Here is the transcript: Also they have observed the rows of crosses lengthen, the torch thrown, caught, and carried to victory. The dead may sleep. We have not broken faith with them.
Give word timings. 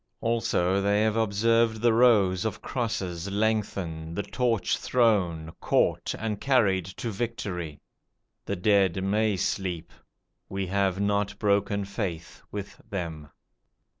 Also 0.19 0.81
they 0.81 1.03
have 1.03 1.15
observed 1.15 1.79
the 1.81 1.93
rows 1.93 2.43
of 2.43 2.59
crosses 2.59 3.29
lengthen, 3.29 4.15
the 4.15 4.23
torch 4.23 4.79
thrown, 4.79 5.51
caught, 5.61 6.15
and 6.17 6.41
carried 6.41 6.85
to 6.85 7.11
victory. 7.11 7.79
The 8.45 8.55
dead 8.55 9.03
may 9.03 9.37
sleep. 9.37 9.93
We 10.49 10.65
have 10.65 10.99
not 10.99 11.37
broken 11.37 11.85
faith 11.85 12.41
with 12.51 12.81
them. 12.89 13.29